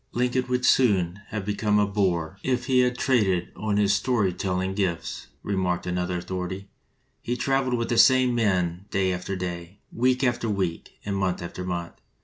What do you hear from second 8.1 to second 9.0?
men